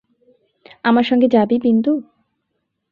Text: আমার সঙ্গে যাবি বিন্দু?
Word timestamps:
আমার 0.83 1.05
সঙ্গে 1.09 1.27
যাবি 1.27 1.57
বিন্দু? 1.63 1.93